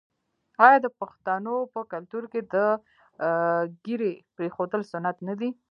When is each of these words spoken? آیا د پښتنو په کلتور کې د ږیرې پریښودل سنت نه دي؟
آیا 0.65 0.77
د 0.85 0.87
پښتنو 0.99 1.55
په 1.73 1.79
کلتور 1.91 2.23
کې 2.31 2.41
د 2.53 2.55
ږیرې 3.83 4.13
پریښودل 4.35 4.81
سنت 4.91 5.17
نه 5.27 5.33
دي؟ 5.39 5.49